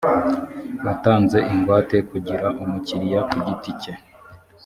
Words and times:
wantanze 0.83 1.37
ingwate 1.53 1.97
kugira 2.09 2.47
umukiriya 2.61 3.21
ku 3.29 3.35
giti 3.45 3.71
cye 3.81 3.93